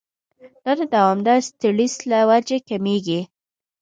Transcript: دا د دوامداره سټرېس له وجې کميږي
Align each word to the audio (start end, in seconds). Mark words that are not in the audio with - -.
دا 0.63 0.71
د 0.79 0.81
دوامداره 0.93 1.45
سټرېس 1.47 1.95
له 2.11 2.19
وجې 2.29 2.57
کميږي 2.69 3.21